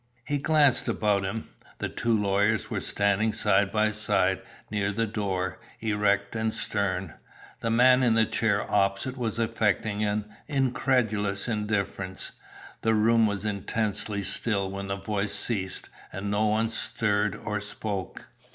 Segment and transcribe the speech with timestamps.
[0.25, 1.49] He glanced about him.
[1.77, 7.13] The two lawyers were standing side by side near the door, erect and stern.
[7.59, 12.31] The man in the chair opposite was affecting an incredulous indifference.
[12.81, 18.25] The room was intensely still when the voice ceased and no one stirred or spoke.